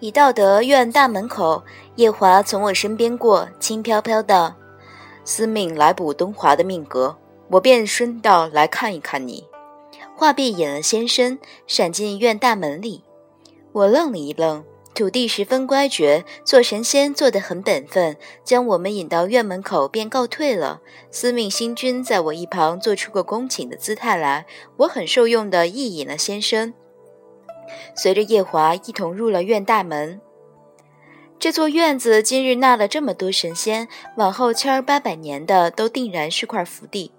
[0.00, 1.62] 已到得院大门口，
[1.96, 4.54] 夜华从我身边过，轻飘飘道
[5.24, 7.16] ：“司命来补东华的命格，
[7.48, 9.44] 我便顺道来看一看你。”
[10.14, 13.02] 话毕，引了先生，闪进院大门里。
[13.72, 14.64] 我愣了一愣。
[14.94, 20.80] 土地十分乖觉，做神仙做得很本分，将我们引到院门口便告退了。
[21.10, 24.46] 司命星君在我一旁做出个恭请的姿态来，
[24.78, 26.72] 我很受用的亦引了先生，
[27.94, 30.20] 随着夜华一同入了院大门。
[31.38, 37.12] 这座院子今日纳了这么多神仙，往后千儿八百年的都定然是块福地。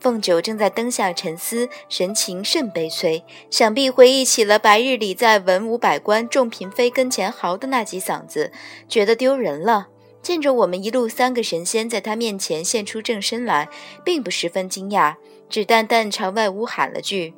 [0.00, 8.52] 凤九正在灯下沉思，神情甚悲催，想必回忆起了白日里在文武百官、众嫔妃跟前嚎的那几嗓子，
[8.88, 9.88] 觉得丢人了。
[10.20, 13.68] 见着我们一路三个神仙在他面前现出正身来，
[14.02, 15.16] 并不十分惊讶，
[15.50, 17.34] 只淡淡朝外屋喊了句：“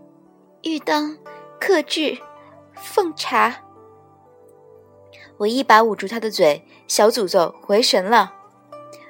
[0.63, 1.19] 玉灯，
[1.61, 2.19] 克制，
[2.77, 3.63] 奉茶。”
[5.39, 8.35] 我一把捂住他的嘴：“小祖宗，回神了。”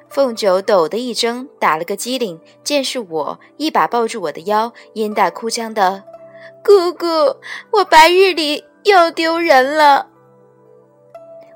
[0.08, 6.04] 凤九抖的一怔，打了个激灵，见是我，一把抱住我的腰，阴大哭腔的
[6.64, 7.06] ：“姑姑，
[7.72, 10.08] 我白日里又丢人了。”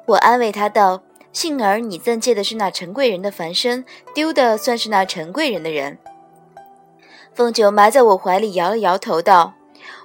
[0.06, 1.02] 我安慰他道
[1.32, 5.98] ：“幸而你暂借的是那陈贵人的凡身，丢的算是那陈贵人的人。”
[7.32, 9.54] 凤九埋在我怀里，摇了摇头道：“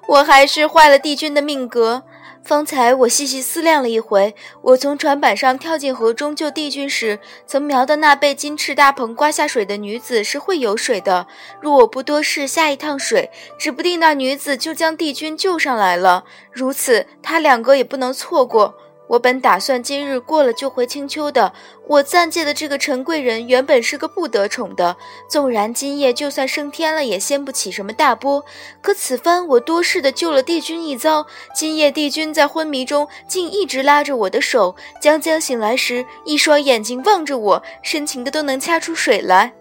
[0.08, 2.03] 我还是坏了帝君的命格。”
[2.45, 11.25] 方才我细细思量了一回，我从船板上跳进河中救帝君时，曾瞄的那被金翅大鹏刮下水的女子是会游水的。
[11.59, 16.25] 若我不多试，下一趟水，指不定那女子就将帝君救上来了。
[16.52, 18.75] 如此，他两个也不能错过。
[19.08, 21.53] 我本打算今日过了就回青丘的。
[21.88, 24.97] 我暂借的这个陈贵人原本是个不得宠的，
[25.30, 28.44] 纵然今夜就算升天了，也掀不起什么大波。
[28.81, 39.53] 可此番我多事的救了帝君一遭，今夜帝君在昏迷中竟一直拉着我的手，将将醒来时，一双眼睛望着我，深情的都能掐出水来。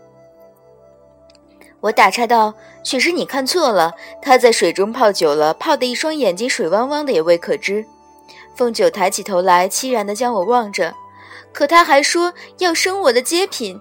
[1.80, 3.92] 我打岔道：“许是你看错了，
[4.22, 7.84] 他在水中泡久了，泡的一双眼睛水汪汪的，也未可知。”
[8.54, 10.94] 凤九抬起头来，凄然地将我望着，
[11.52, 13.80] 可他还说要生我的阶品。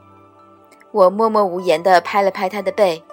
[0.91, 3.03] 我默默无言地拍了拍他的背。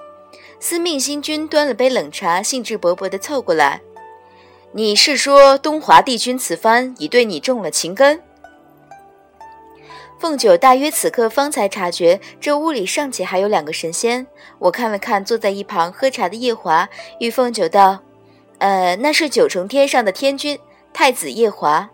[0.58, 3.80] 司命星君端了杯冷茶，兴致勃勃地凑过来
[4.72, 8.22] ：“你是说东华帝君此番已对你中了情根？”
[10.20, 14.26] 凤九大约此刻方才察觉，这屋里尚且还有两个神仙。
[14.58, 16.86] 我看了看坐在一旁喝茶的夜华，
[17.20, 18.00] 与凤九道
[18.60, 20.58] ：“呃，那是九重天上的天君。”
[20.92, 21.88] 太子夜华，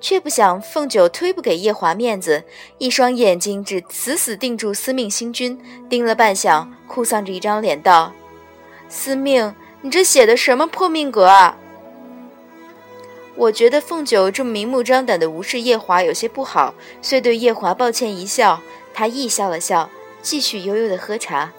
[0.00, 2.44] 却不想凤九忒不给夜华面子，
[2.78, 8.12] 一双眼睛只死死定住司命星君，盯了半晌，哭丧着一张脸道
[8.88, 11.56] ：“司命，你这写的什么破命格啊？”
[13.36, 18.60] 我觉得凤九这么明目张胆的无视夜华有些不好，遂对夜华抱歉一笑，
[18.94, 19.90] 他亦笑了笑，
[20.22, 21.52] 继续悠悠的喝茶。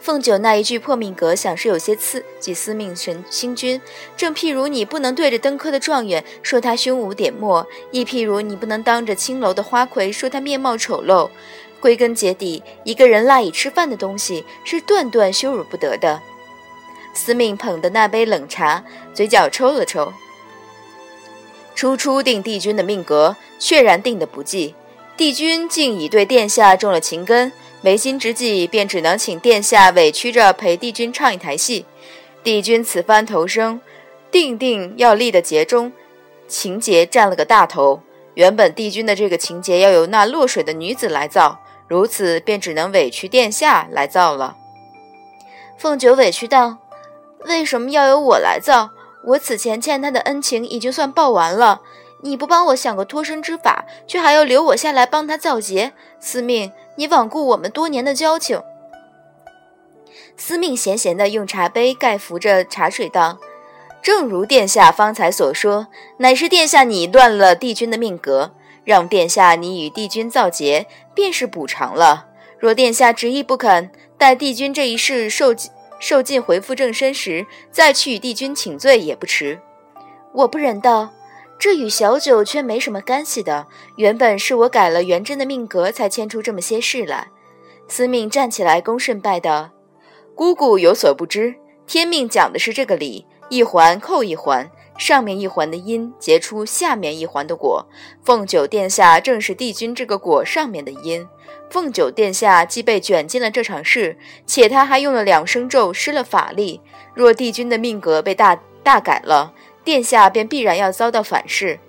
[0.00, 3.80] 凤九那一句破命格，想是有些刺激司命神星君。
[4.16, 11.28] 正譬如你不能对着登科的状元说他胸无点墨，亦譬如你不能当着青楼的花魁说他面貌丑陋。
[11.80, 16.20] 归根结底，一个人赖以吃饭的东西是断断羞辱不得的。
[17.14, 18.84] 司命捧的那杯冷茶，
[19.14, 20.12] 嘴角抽了抽。
[21.74, 24.74] 初初定帝君的命格，确然定的不济，
[25.16, 27.52] 帝君竟已对殿下中了情根。
[27.80, 31.86] 眉心之际，便只能请殿下委屈着陪帝君唱一台戏。
[32.42, 33.80] 帝君此番投生，
[34.30, 35.92] 定定要立的节中，
[36.48, 38.02] 情节占了个大头。
[38.34, 44.56] 原本帝君的这个情节要由那落水的女子来造，如此便只能委屈殿下来造了。
[45.76, 46.78] 凤九委屈道
[47.46, 48.90] ：“为什么要由我来造？
[49.24, 51.82] 我此前欠他的恩情已经算报完了。
[52.22, 58.60] 你不帮我想个脱身之法，却还要留我下来帮他造节，司命。”你罔顾我们多年的交情，
[60.36, 63.38] 司命闲闲地用茶杯盖扶着茶水道
[64.02, 65.86] ：“正如殿下方才所说，
[66.16, 68.50] 乃是殿下你乱了帝君的命格，
[68.82, 72.26] 让殿下你与帝君造劫，便是补偿了。
[72.58, 75.54] 若殿下执意不肯，待帝君这一世受
[76.00, 79.60] 受尽回复正身时，再去与帝君请罪也不迟。”
[80.34, 81.10] 我不忍道。
[81.58, 83.66] 这与小九却没什么干系的。
[83.96, 87.28] 原本是我改了元贞的命格，才牵出这么些事来。
[87.88, 89.70] 司命站起来，恭顺拜道
[90.36, 91.56] ：“姑姑有所不知，
[91.86, 97.86] 天命讲的是这个理，一环扣一环，上面一环的因结出下面一环的果。
[98.22, 101.26] 凤九殿下正是帝君这个果上面的因。
[101.70, 104.16] 凤九殿下既被卷进了这场事，
[104.46, 106.80] 且他还用了两声咒，失了法力。
[107.14, 109.52] 若帝君的命格被大大改了。”
[109.88, 111.80] 殿下便必然要遭到反噬。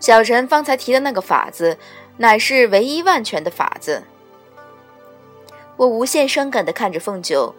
[0.00, 1.78] 小臣方才提的那个法子，
[2.16, 4.02] 乃是唯一万全的法子。
[5.76, 7.54] 我无限伤感地看着凤九，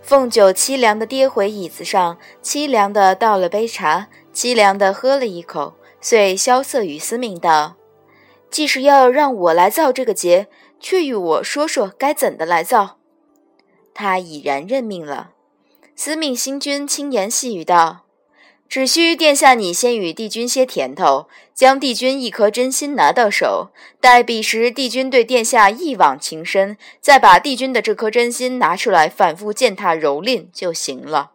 [0.00, 7.74] 凤九凄凉地跌回椅子上，凄凉地倒了杯茶，凄凉地喝了一口，遂萧瑟与司命道
[8.50, 10.46] ：“既是要让我来造这个劫，
[10.80, 12.96] 却与我说说该怎的来造。”
[13.92, 15.32] 他已然认命了。
[15.94, 18.01] 司命星君轻言细语道。
[18.72, 23.68] 只需殿下你先与帝君些甜头，将帝君一颗真心拿到手，
[24.00, 31.32] 待彼时帝君对殿下一往情深，再把帝君的这颗真心拿出来，反复践踏蹂躏就行了。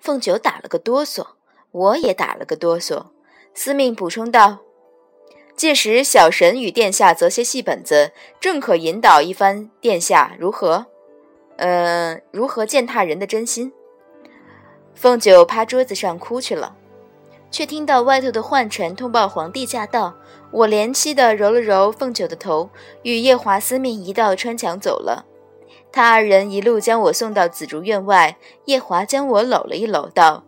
[0.00, 1.24] 凤九打了个哆嗦，
[1.70, 3.10] 我也打了个哆嗦。
[3.54, 4.58] 司命补充道
[5.54, 8.10] ：“届时小神与殿下择些戏本子，
[8.40, 10.86] 正可引导一番殿下如何？
[11.58, 13.72] 呃，如何践踏人的真心？”
[15.00, 16.76] 凤九趴桌子上哭去了，
[17.50, 20.14] 却听到外头的宦臣通报皇帝驾到。
[20.50, 22.68] 我怜惜地揉了揉凤九的头，
[23.02, 25.24] 与夜华司命一道穿墙走了。
[25.90, 28.36] 他二人一路将我送到紫竹院外，
[28.66, 30.44] 夜华将我搂了一搂，道：“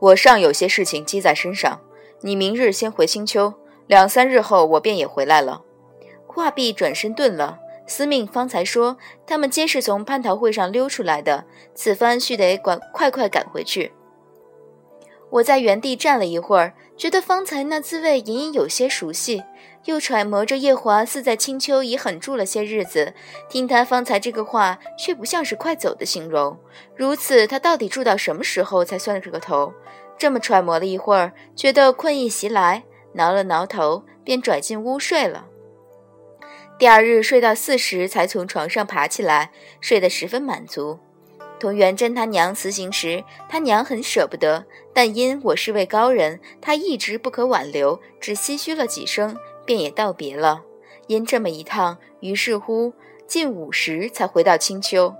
[0.00, 1.80] 我尚有些事情积在身上，
[2.22, 3.54] 你明日先回青丘，
[3.86, 5.62] 两三日后我便也回来了。”
[6.26, 7.60] 话毕，转身遁了。
[7.86, 8.96] 司命方才说，
[9.26, 11.44] 他们皆是从蟠桃会上溜出来的，
[11.74, 13.92] 此番须得赶快快赶回去。
[15.30, 19.42] 我在原地站了一会儿，觉得方才那滋味隐隐有些熟悉，
[19.84, 23.12] 又揣摩着夜华似在青丘已狠住了些日子，
[23.48, 26.56] 听他方才这个话，却不像是快走的形容。
[26.94, 29.72] 如此，他到底住到什么时候才算是个头？
[30.16, 32.84] 这么揣摩了一会儿，觉得困意袭来，
[33.14, 35.46] 挠了挠头，便拽进屋睡了。
[36.78, 39.50] 第二日睡到四时才从床上爬起来，
[39.80, 40.98] 睡得十分满足。
[41.58, 49.34] 同元贞他娘辞行时，他娘很舍不得，但因我是位高人，他一直不可挽留，只唏嘘了几声，
[49.64, 50.62] 便也道别了。
[51.06, 52.92] 因这么一趟，于是乎
[53.26, 55.14] 近午时才回到青丘。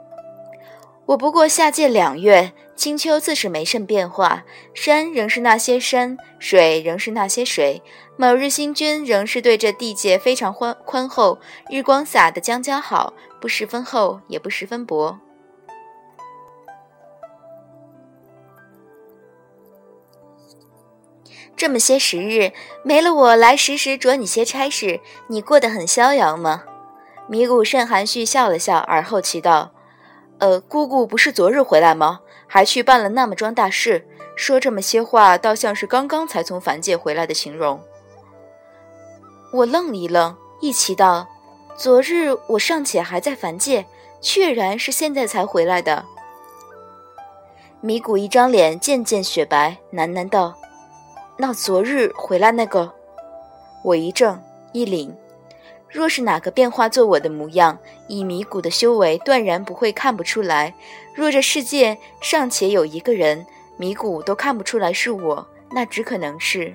[1.06, 4.44] 我不过下界两月，青丘自是没甚变化，
[4.74, 7.82] 山仍是那些山，水仍是那些水。
[8.18, 11.38] 某日星君仍是对这地界非常宽宽厚，
[11.70, 15.18] 日光洒得将将好，不十分厚，也不十分薄。
[21.56, 22.52] 这么些时日，
[22.84, 26.64] 没了我来时时着你些差事，你过得很逍遥吗？
[27.26, 29.72] 米谷甚含蓄笑了笑，而后祈道。
[30.38, 32.20] 呃，姑姑不是昨日回来吗？
[32.46, 34.06] 还去办了那么桩大事，
[34.36, 37.80] 说这么些话，倒像是刚刚才从凡界回来的形容。
[39.52, 41.26] 我愣了一愣，一齐道
[41.76, 43.86] ：“昨日我尚且还在凡界，
[44.20, 46.04] 确然是现在才回来的。”
[47.80, 50.54] 米谷一张脸渐渐雪白，喃喃道
[51.38, 52.92] ：“那昨日回来那个？”
[53.82, 54.38] 我一怔，
[54.72, 55.10] 一凛。
[55.88, 57.78] 若是哪个变化做我的模样，
[58.08, 60.74] 以迷谷的修为，断然不会看不出来。
[61.14, 63.46] 若这世界尚且有一个人，
[63.76, 66.74] 迷谷都看不出来是我，那只可能是……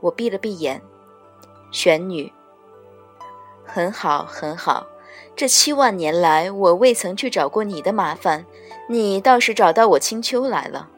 [0.00, 0.80] 我闭了闭眼，
[1.72, 2.32] 玄女。
[3.64, 4.86] 很好，很好。
[5.36, 8.46] 这七万年来，我未曾去找过你的麻烦，
[8.88, 10.88] 你倒是找到我青丘来了。